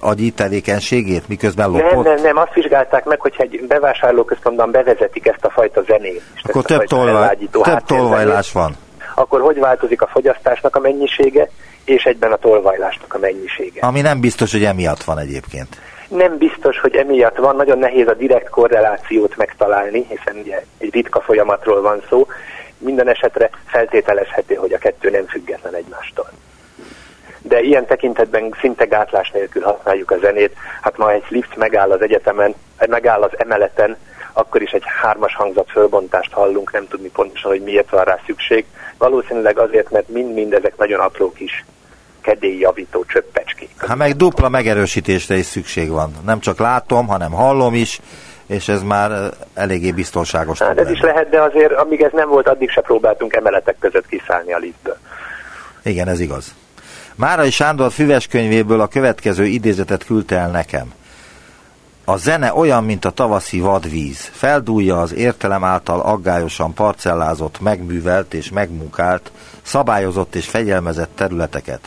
[0.00, 2.04] agyi tevékenységét, miközben lopott?
[2.04, 6.22] Nem, nem, nem, azt vizsgálták meg, hogyha egy bevásárlóközpontban bevezetik ezt a fajta zenét.
[6.42, 8.76] Akkor több, tolvaj, több tolvajlás van.
[9.14, 11.48] Akkor hogy változik a fogyasztásnak a mennyisége,
[11.84, 13.80] és egyben a tolvajlásnak a mennyisége.
[13.80, 15.68] Ami nem biztos, hogy emiatt van egyébként.
[16.08, 21.20] Nem biztos, hogy emiatt van, nagyon nehéz a direkt korrelációt megtalálni, hiszen ugye egy ritka
[21.20, 22.26] folyamatról van szó,
[22.78, 26.30] minden esetre feltételezhető, hogy a kettő nem független egymástól.
[27.42, 30.56] De ilyen tekintetben szinte gátlás nélkül használjuk a zenét.
[30.82, 32.54] Hát ma egy lift megáll az egyetemen,
[32.86, 33.96] megáll az emeleten,
[34.32, 38.64] akkor is egy hármas hangzat fölbontást hallunk, nem tudni pontosan, hogy miért van rá szükség.
[38.98, 41.64] Valószínűleg azért, mert mind-mind ezek nagyon apró kis
[42.20, 43.70] kedélyjavító csöppecskék.
[43.76, 46.12] Hát meg dupla megerősítésre is szükség van.
[46.24, 48.00] Nem csak látom, hanem hallom is,
[48.48, 50.58] és ez már eléggé biztonságos.
[50.58, 54.06] Hát ez is lehet, de azért amíg ez nem volt, addig se próbáltunk emeletek között
[54.06, 54.96] kiszállni a liftből.
[55.82, 56.54] Igen, ez igaz.
[57.14, 60.92] Márai Sándor füves könyvéből a következő idézetet küldte el nekem.
[62.04, 64.30] A zene olyan, mint a tavaszi vadvíz.
[64.32, 69.32] Feldúlja az értelem által aggályosan parcellázott, megművelt és megmunkált,
[69.62, 71.80] szabályozott és fegyelmezett területeket.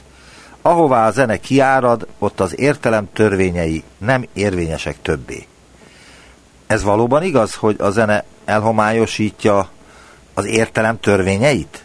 [0.62, 5.45] Ahová a zene kiárad, ott az értelem törvényei nem érvényesek többé.
[6.71, 9.69] Ez valóban igaz, hogy a zene elhomályosítja
[10.34, 11.84] az értelem törvényeit?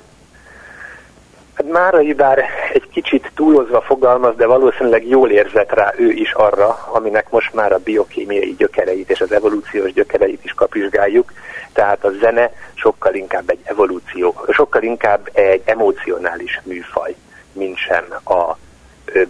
[1.54, 6.78] Hát Márai bár egy kicsit túlozva fogalmaz, de valószínűleg jól érzett rá ő is arra,
[6.92, 11.32] aminek most már a biokémiai gyökereit és az evolúciós gyökereit is kapizsgáljuk.
[11.72, 17.14] Tehát a zene sokkal inkább egy evolúció, sokkal inkább egy emocionális műfaj,
[17.52, 18.56] mint sem a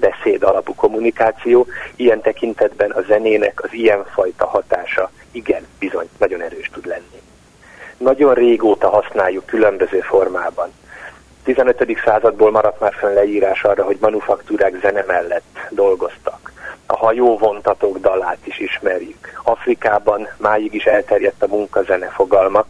[0.01, 1.67] beszéd alapú kommunikáció.
[1.97, 7.21] Ilyen tekintetben a zenének az ilyenfajta hatása igen, bizony, nagyon erős tud lenni.
[7.97, 10.73] Nagyon régóta használjuk különböző formában.
[11.45, 11.99] 15.
[12.05, 16.53] századból maradt már fönn leírás arra, hogy manufaktúrák zene mellett dolgoztak.
[16.87, 19.41] A hajóvontatók dalát is ismerjük.
[19.43, 22.65] Afrikában máig is elterjedt a munkazene fogalma,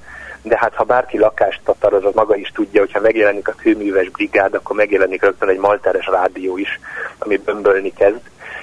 [0.48, 4.54] de hát ha bárki lakást tataroz, az maga is tudja, hogyha megjelenik a kőműves brigád,
[4.54, 6.80] akkor megjelenik rögtön egy malteres rádió is,
[7.18, 8.20] ami bömbölni kezd.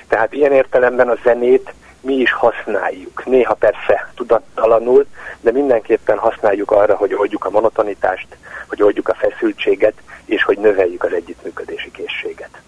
[0.08, 3.26] Tehát ilyen értelemben a zenét mi is használjuk.
[3.26, 5.06] Néha persze tudattalanul,
[5.42, 8.28] de mindenképpen használjuk arra, hogy oldjuk a monotonitást,
[8.68, 9.94] hogy oldjuk a feszültséget,
[10.26, 12.62] és hogy növeljük az együttműködési készséget.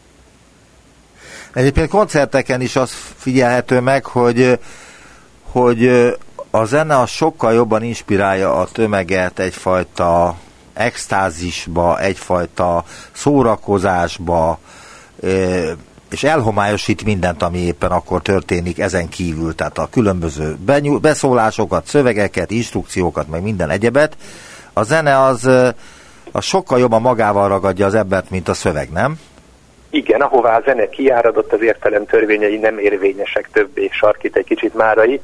[1.54, 4.60] Egyébként koncerteken is az figyelhető meg, hogy,
[5.52, 6.16] hogy
[6.60, 10.36] a zene az sokkal jobban inspirálja a tömeget egyfajta
[10.74, 14.60] extázisba, egyfajta szórakozásba,
[16.12, 20.58] és elhomályosít mindent, ami éppen akkor történik ezen kívül, tehát a különböző
[21.02, 24.18] beszólásokat, szövegeket, instrukciókat, meg minden egyebet.
[24.74, 25.50] A zene az,
[26.32, 29.20] az sokkal jobban magával ragadja az embert, mint a szöveg, nem?
[29.90, 35.22] Igen, ahová a zene kiáradott, az értelem törvényei nem érvényesek többé, sarkít egy kicsit márai.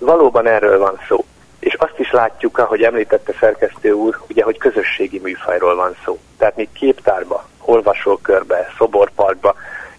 [0.00, 1.24] Valóban erről van szó.
[1.58, 6.18] És azt is látjuk, ahogy említette szerkesztő úr, ugye, hogy közösségi műfajról van szó.
[6.38, 9.54] Tehát mi képtárba, olvasókörbe, szoborparkba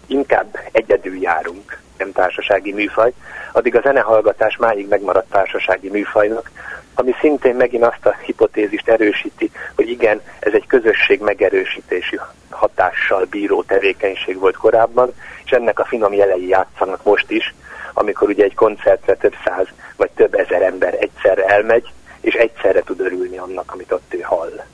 [0.06, 3.12] inkább egyedül járunk, nem társasági műfaj,
[3.52, 6.50] addig a zenehallgatás máig megmaradt társasági műfajnak,
[6.94, 13.62] ami szintén megint azt a hipotézist erősíti, hogy igen, ez egy közösség megerősítési hatással bíró
[13.62, 15.12] tevékenység volt korábban,
[15.44, 17.54] és ennek a finom jelei játszanak most is,
[17.92, 23.00] amikor ugye egy koncertre több száz vagy több ezer ember egyszerre elmegy, és egyszerre tud
[23.00, 24.64] örülni annak, amit ott ő hall.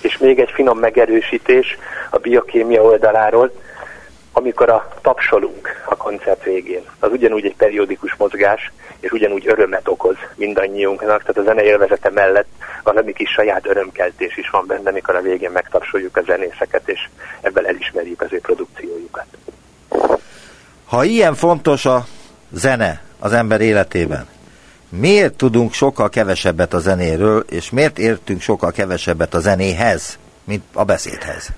[0.00, 1.78] És még egy finom megerősítés
[2.10, 3.52] a biokémia oldaláról,
[4.32, 10.16] amikor a tapsolunk a koncert végén, az ugyanúgy egy periódikus mozgás, és ugyanúgy örömet okoz
[10.34, 12.48] mindannyiunknak, tehát a zene élvezete mellett
[12.82, 17.08] valami kis saját örömkeltés is van benne, amikor a végén megtapsoljuk a zenészeket, és
[17.40, 19.26] ebből elismerjük az ő produkciójukat.
[20.86, 22.04] Ha ilyen fontos a
[22.50, 24.26] zene az ember életében,
[24.88, 30.84] miért tudunk sokkal kevesebbet a zenéről, és miért értünk sokkal kevesebbet a zenéhez, mint a
[30.84, 31.48] beszédhez?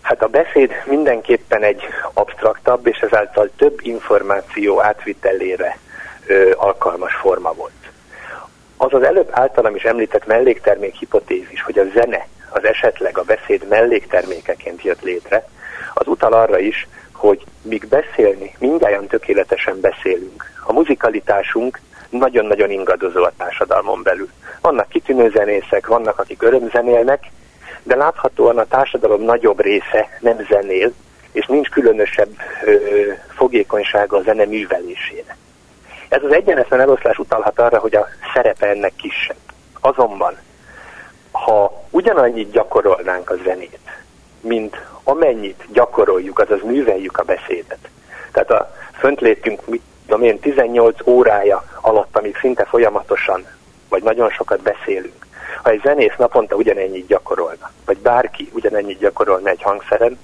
[0.00, 5.78] Hát a beszéd mindenképpen egy abstraktabb, és ezáltal több információ átvitelére
[6.26, 7.72] ö, alkalmas forma volt.
[8.76, 13.68] Az az előbb általam is említett melléktermék hipotézis, hogy a zene az esetleg a beszéd
[13.68, 15.48] melléktermékeként jött létre,
[15.94, 20.52] az utal arra is, hogy míg beszélni, mindjárt tökéletesen beszélünk.
[20.66, 24.28] A muzikalitásunk nagyon-nagyon ingadozó a társadalmon belül.
[24.60, 27.24] Vannak kitűnő zenészek, vannak, akik örömzenélnek,
[27.82, 30.92] de láthatóan a társadalom nagyobb része nem zenél,
[31.32, 32.30] és nincs különösebb
[32.64, 32.72] ö,
[33.28, 35.36] fogékonysága a zene művelésére.
[36.08, 39.36] Ez az egyenetlen eloszlás utalhat arra, hogy a szerepe ennek kisebb.
[39.80, 40.36] Azonban,
[41.30, 43.78] ha ugyanannyit gyakorolnánk a zenét,
[44.40, 44.76] mint
[45.08, 47.88] amennyit gyakoroljuk, azaz műveljük a beszédet.
[48.32, 53.46] Tehát a fönt létünk, mit tudom én, 18 órája alatt, amíg szinte folyamatosan,
[53.88, 55.26] vagy nagyon sokat beszélünk,
[55.62, 60.18] ha egy zenész naponta ugyanennyit gyakorolna, vagy bárki ugyanennyit gyakorolna egy hangszeren,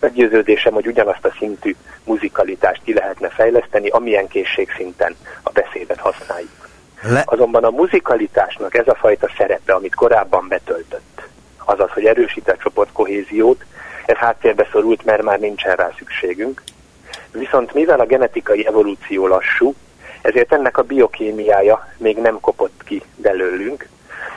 [0.00, 6.68] meggyőződésem, hogy ugyanazt a szintű muzikalitást ki lehetne fejleszteni, amilyen készségszinten a beszédet használjuk.
[7.02, 7.22] Le...
[7.26, 11.28] Azonban a muzikalitásnak ez a fajta szerepe, amit korábban betöltött,
[11.64, 13.64] azaz, hogy erősít a csoport kohéziót,
[14.06, 16.62] ez háttérbe szorult, mert már nincsen rá szükségünk.
[17.30, 19.74] Viszont mivel a genetikai evolúció lassú,
[20.22, 23.88] ezért ennek a biokémiája még nem kopott ki belőlünk,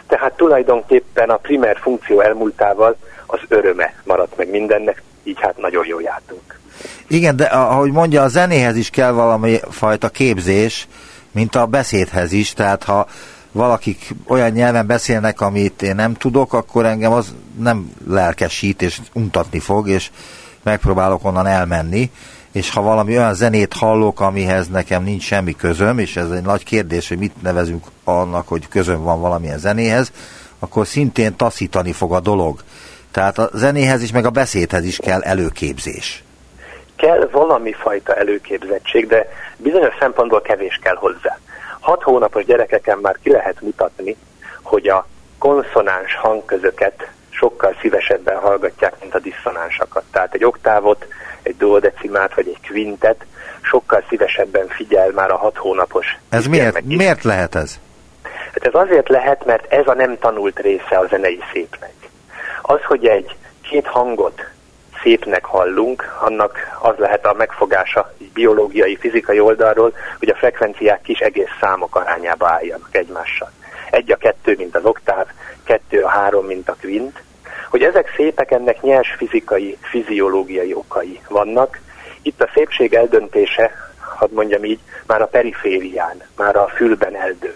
[0.08, 6.02] tehát tulajdonképpen a primer funkció elmúltával az öröme maradt meg mindennek, így hát nagyon jól
[6.02, 6.60] jártunk.
[7.08, 10.88] Igen, de ahogy mondja, a zenéhez is kell valami fajta képzés,
[11.32, 13.08] mint a beszédhez is, tehát ha
[13.52, 19.60] valakik olyan nyelven beszélnek, amit én nem tudok, akkor engem az nem lelkesít, és untatni
[19.60, 20.12] fog, és
[20.64, 22.12] megpróbálok onnan elmenni
[22.52, 26.64] és ha valami olyan zenét hallok, amihez nekem nincs semmi közöm, és ez egy nagy
[26.64, 30.12] kérdés, hogy mit nevezünk annak, hogy közöm van valamilyen zenéhez,
[30.60, 32.60] akkor szintén taszítani fog a dolog.
[33.12, 36.24] Tehát a zenéhez is, meg a beszédhez is kell előképzés.
[36.96, 41.40] Kell valami fajta előképzettség, de bizonyos szempontból kevés kell hozzá.
[41.80, 44.16] Hat hónapos gyerekeken már ki lehet mutatni,
[44.62, 50.04] hogy a konszonáns hangközöket sokkal szívesebben hallgatják, mint a diszonánsakat.
[50.12, 51.06] Tehát egy oktávot
[51.42, 53.26] egy duodecimát vagy egy kvintet,
[53.62, 56.18] sokkal szívesebben figyel már a hat hónapos.
[56.30, 57.80] Ez miért, miért lehet ez?
[58.24, 61.94] Hát ez azért lehet, mert ez a nem tanult része a zenei szépnek.
[62.62, 64.50] Az, hogy egy két hangot
[65.04, 71.58] szépnek hallunk, annak az lehet a megfogása biológiai, fizikai oldalról, hogy a frekvenciák kis egész
[71.60, 73.52] számok arányába álljanak egymással.
[73.92, 75.26] Egy a kettő, mint az oktáv,
[75.64, 77.24] kettő a három, mint a kvint,
[77.70, 81.80] hogy ezek szépek, ennek nyers fizikai, fiziológiai okai vannak.
[82.22, 87.56] Itt a szépség eldöntése, hadd mondjam így, már a periférián, már a fülben eldő.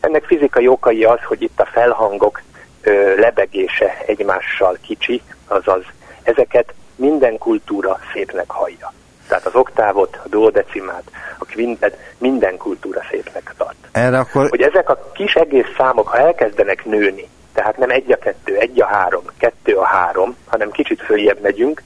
[0.00, 2.42] Ennek fizikai okai az, hogy itt a felhangok
[2.82, 5.82] ö, lebegése egymással kicsi, azaz
[6.28, 8.92] ezeket minden kultúra szépnek hallja.
[9.28, 13.76] Tehát az oktávot, a duodecimát, a kvintet minden kultúra szépnek tart.
[13.92, 14.48] Erre akkor...
[14.48, 18.80] Hogy ezek a kis egész számok, ha elkezdenek nőni, tehát nem egy a kettő, egy
[18.80, 21.82] a három, kettő a három, hanem kicsit följebb megyünk,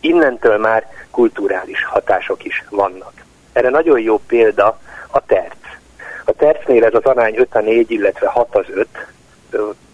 [0.00, 3.12] innentől már kulturális hatások is vannak.
[3.52, 4.78] Erre nagyon jó példa
[5.10, 5.56] a terc.
[6.24, 8.88] A tercnél ez az arány 5 a 4, illetve 6 az 5,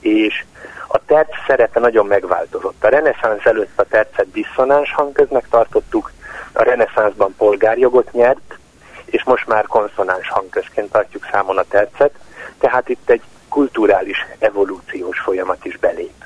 [0.01, 0.45] és
[0.89, 2.85] a terc szerepe nagyon megváltozott.
[2.85, 6.13] A reneszánsz előtt a tercet diszonáns hangköznek tartottuk,
[6.53, 8.59] a reneszánszban polgárjogot nyert,
[9.05, 12.11] és most már konszonáns hangközként tartjuk számon a tercet,
[12.59, 16.25] tehát itt egy kulturális evolúciós folyamat is belép.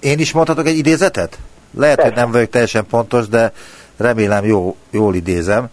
[0.00, 1.38] Én is mondhatok egy idézetet?
[1.74, 2.10] Lehet, Persze.
[2.10, 3.52] hogy nem vagyok teljesen pontos, de
[3.96, 5.68] remélem jó, jól idézem.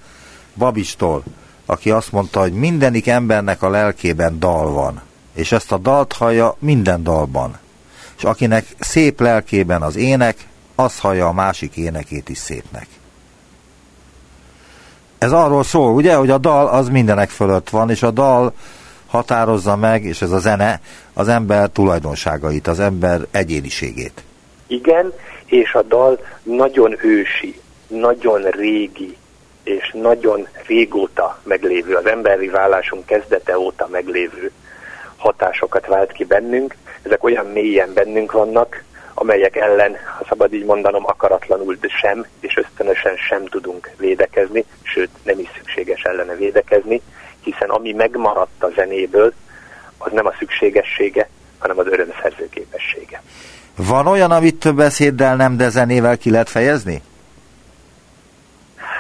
[0.56, 1.24] Babistól,
[1.66, 5.02] aki azt mondta, hogy mindenik embernek a lelkében dal van,
[5.36, 7.58] és ezt a dalt hallja minden dalban.
[8.18, 10.38] És akinek szép lelkében az ének,
[10.76, 12.88] az hallja a másik énekét is szépnek.
[15.18, 18.54] Ez arról szól, ugye, hogy a dal az mindenek fölött van, és a dal
[19.08, 20.82] határozza meg, és ez a zene,
[21.14, 24.24] az ember tulajdonságait, az ember egyéniségét.
[24.68, 25.14] Igen,
[25.46, 29.18] és a dal nagyon ősi, nagyon régi,
[29.64, 34.52] és nagyon régóta meglévő, az emberi vállásunk kezdete óta meglévő
[35.24, 36.76] hatásokat vált ki bennünk.
[37.02, 42.58] Ezek olyan mélyen bennünk vannak, amelyek ellen, ha szabad így mondanom, akaratlanul de sem, és
[42.58, 47.02] ösztönösen sem tudunk védekezni, sőt nem is szükséges ellene védekezni,
[47.44, 49.34] hiszen ami megmaradt a zenéből,
[49.98, 53.22] az nem a szükségessége, hanem az örömszerző képessége.
[53.76, 57.02] Van olyan, amit több beszéddel nem, de zenével ki lehet fejezni?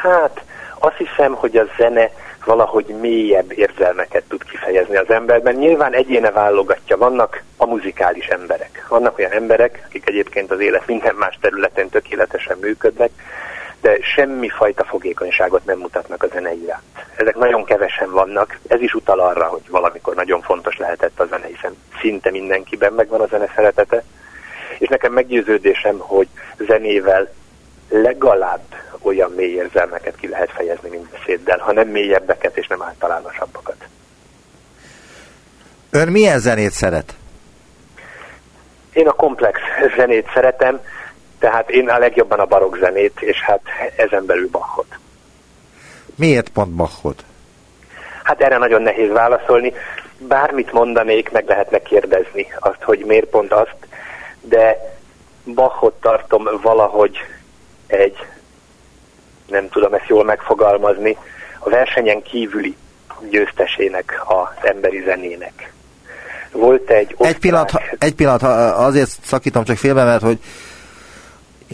[0.01, 0.43] Hát,
[0.79, 2.09] azt hiszem, hogy a zene
[2.45, 5.55] valahogy mélyebb érzelmeket tud kifejezni az emberben.
[5.55, 8.85] Nyilván egyéne válogatja, vannak a muzikális emberek.
[8.89, 13.11] Vannak olyan emberek, akik egyébként az élet minden más területén tökéletesen működnek,
[13.81, 17.05] de semmi fajta fogékonyságot nem mutatnak a zene iránt.
[17.15, 21.45] Ezek nagyon kevesen vannak, ez is utal arra, hogy valamikor nagyon fontos lehetett a zene,
[21.45, 24.03] hiszen szinte mindenkiben megvan a zene szeretete,
[24.77, 26.27] és nekem meggyőződésem, hogy
[26.57, 27.29] zenével
[28.01, 28.61] legalább
[29.01, 33.75] olyan mély érzelmeket ki lehet fejezni, mint beszéddel, ha nem mélyebbeket és nem általánosabbakat.
[35.89, 37.15] Ön milyen zenét szeret?
[38.93, 39.59] Én a komplex
[39.95, 40.79] zenét szeretem,
[41.39, 43.61] tehát én a legjobban a barokk zenét, és hát
[43.95, 44.97] ezen belül Bachot.
[46.15, 47.23] Miért pont Bachot?
[48.23, 49.73] Hát erre nagyon nehéz válaszolni.
[50.17, 53.77] Bármit mondanék, meg lehetne kérdezni azt, hogy miért pont azt,
[54.41, 54.77] de
[55.43, 57.17] Bachot tartom valahogy
[57.87, 58.15] egy,
[59.47, 61.17] nem tudom ezt jól megfogalmazni,
[61.59, 62.75] a versenyen kívüli
[63.29, 65.73] győztesének az emberi zenének.
[66.51, 67.33] Volt egy osztrák...
[67.33, 68.43] Egy pillanat, egy pillanat,
[68.77, 70.39] azért szakítom csak félbe, mert hogy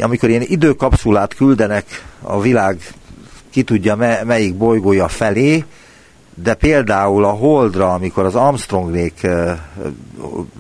[0.02, 1.86] amikor ilyen időkapszulát küldenek
[2.22, 2.78] a világ
[3.50, 5.66] ki tudja me, melyik bolygója felé,
[6.34, 9.52] de például a Holdra, amikor az Armstrongnék uh,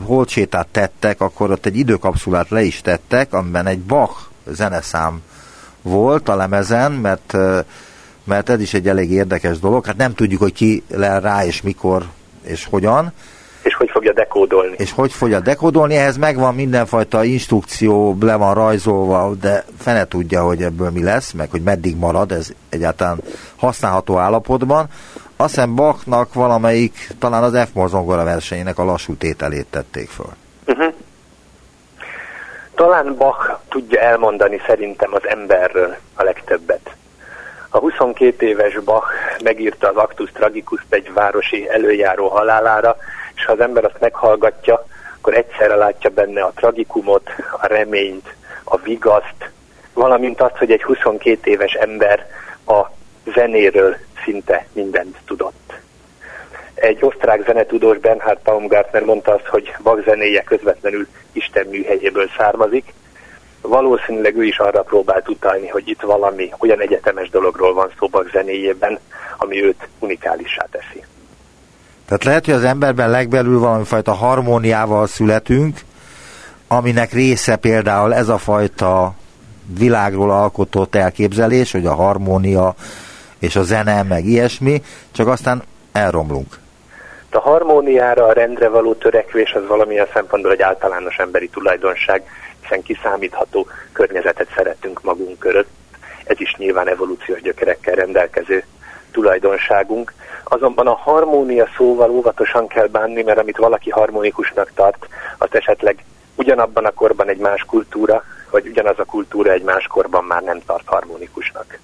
[0.03, 5.21] holdsétát tettek, akkor ott egy időkapszulát le is tettek, amiben egy Bach zeneszám
[5.81, 7.37] volt a lemezen, mert,
[8.23, 9.85] mert ez is egy elég érdekes dolog.
[9.85, 12.03] Hát nem tudjuk, hogy ki le rá, és mikor,
[12.43, 13.13] és hogyan,
[13.63, 14.75] és hogy fogja dekódolni.
[14.77, 20.63] És hogy fogja dekódolni, ehhez megvan mindenfajta instrukció, le van rajzolva, de fene tudja, hogy
[20.63, 23.21] ebből mi lesz, meg hogy meddig marad ez egyáltalán
[23.55, 24.87] használható állapotban.
[25.35, 30.33] Azt hiszem Bachnak valamelyik, talán az F zongora versenyének a lassú tételét tették föl.
[32.79, 36.95] Talán Bach tudja elmondani szerintem az emberről a legtöbbet.
[37.69, 39.07] A 22 éves Bach
[39.43, 42.97] megírta az Actus Tragicus egy városi előjáró halálára,
[43.35, 44.85] és ha az ember azt meghallgatja,
[45.17, 47.29] akkor egyszerre látja benne a tragikumot,
[47.61, 49.51] a reményt, a vigaszt,
[49.93, 52.25] valamint azt, hogy egy 22 éves ember
[52.65, 52.85] a
[53.33, 55.73] zenéről szinte mindent tudott.
[56.79, 62.93] Egy osztrák zenetudós Bernhard Baumgartner mondta azt, hogy Bach zenéje közvetlenül Isten műhelyéből származik.
[63.61, 68.31] Valószínűleg ő is arra próbált utalni, hogy itt valami olyan egyetemes dologról van szó Bach
[68.31, 68.99] zenéjében,
[69.37, 71.03] ami őt unikálissá teszi.
[72.05, 75.79] Tehát lehet, hogy az emberben legbelül valami fajta harmóniával születünk,
[76.67, 79.13] aminek része például ez a fajta
[79.77, 82.75] világról alkotott elképzelés, hogy a harmónia
[83.39, 86.59] és a zene, meg ilyesmi, csak aztán elromlunk.
[87.31, 92.23] A harmóniára, a rendre való törekvés az valamilyen szempontból egy általános emberi tulajdonság,
[92.61, 95.69] hiszen kiszámítható környezetet szeretünk magunk körött.
[96.23, 98.63] Ez is nyilván evolúciós gyökerekkel rendelkező
[99.11, 100.13] tulajdonságunk.
[100.43, 105.07] Azonban a harmónia szóval óvatosan kell bánni, mert amit valaki harmonikusnak tart,
[105.37, 106.03] az esetleg
[106.35, 110.61] ugyanabban a korban egy más kultúra, vagy ugyanaz a kultúra egy más korban már nem
[110.65, 111.79] tart harmonikusnak.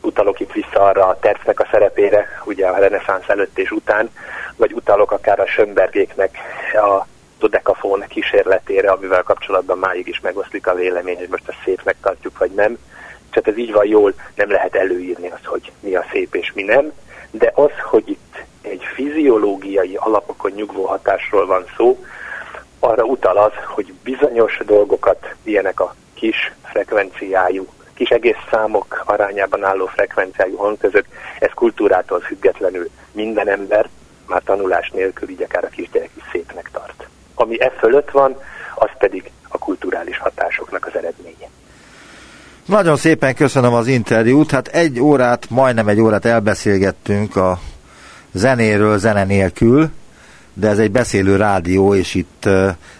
[0.00, 4.10] Utalok itt vissza arra a tercnek a szerepére, ugye a reneszánsz előtt és után,
[4.56, 6.38] vagy utalok akár a Schönbergéknek
[6.72, 7.06] a
[7.38, 12.50] dodekafón kísérletére, amivel kapcsolatban máig is megoszlik a vélemény, hogy most a szépnek tartjuk, vagy
[12.50, 12.78] nem.
[13.30, 16.62] Tehát ez így van jól, nem lehet előírni azt, hogy mi a szép és mi
[16.62, 16.92] nem,
[17.30, 22.04] de az, hogy itt egy fiziológiai alapokon nyugvó hatásról van szó,
[22.78, 27.66] arra utal az, hogy bizonyos dolgokat, ilyenek a kis frekvenciájú,
[28.00, 31.04] kis egész számok arányában álló frekvenciájú hangközök,
[31.38, 33.88] ez kultúrától függetlenül minden ember,
[34.26, 37.08] már tanulás nélkül, így akár a kisgyerek is szépnek tart.
[37.34, 38.36] Ami e fölött van,
[38.74, 41.48] az pedig a kulturális hatásoknak az eredménye.
[42.64, 44.50] Nagyon szépen köszönöm az interjút.
[44.50, 47.58] Hát egy órát, majdnem egy órát elbeszélgettünk a
[48.32, 49.90] zenéről zene nélkül,
[50.54, 52.48] de ez egy beszélő rádió, és itt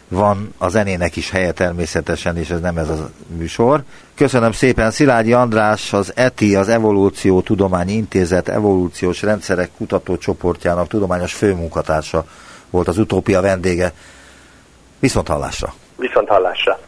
[0.08, 3.82] van a zenének is helye természetesen, és ez nem ez a műsor.
[4.20, 12.24] Köszönöm szépen Szilágyi András, az ETI, az Evolúció Tudományi Intézet evolúciós rendszerek kutatócsoportjának tudományos főmunkatársa
[12.70, 13.92] volt az utópia vendége.
[14.98, 15.74] Viszont hallásra!
[15.96, 16.78] Viszont hallásra!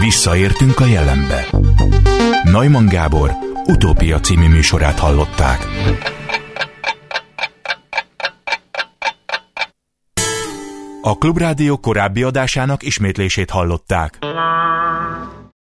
[0.00, 1.46] Visszaértünk a jelenbe.
[2.44, 3.30] Neumann Gábor
[3.66, 5.58] utópia című műsorát hallották.
[11.00, 14.18] A Klubrádió korábbi adásának ismétlését hallották.